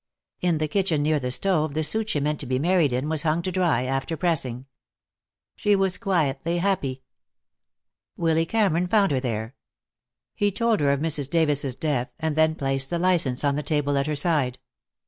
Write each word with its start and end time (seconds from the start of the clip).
In 0.39 0.57
the 0.57 0.67
kitchen 0.67 1.03
near 1.03 1.19
the 1.19 1.29
stove 1.29 1.75
the 1.75 1.83
suit 1.83 2.09
she 2.09 2.19
meant 2.19 2.39
to 2.39 2.47
be 2.47 2.57
married 2.57 2.91
in 2.91 3.07
was 3.07 3.21
hung 3.21 3.43
to 3.43 3.51
dry, 3.51 3.83
after 3.83 4.17
pressing. 4.17 4.65
She 5.55 5.75
was 5.75 5.99
quietly 5.99 6.57
happy. 6.57 7.03
Willy 8.17 8.47
Cameron 8.47 8.87
found 8.87 9.11
her 9.11 9.19
there. 9.19 9.53
He 10.33 10.51
told 10.51 10.79
her 10.79 10.91
of 10.91 11.01
Mrs. 11.01 11.29
Davis' 11.29 11.75
death, 11.75 12.09
and 12.19 12.35
then 12.35 12.55
placed 12.55 12.89
the 12.89 12.97
license 12.97 13.43
on 13.43 13.55
the 13.55 13.61
table 13.61 13.95
at 13.95 14.07
her 14.07 14.15
side. 14.15 14.57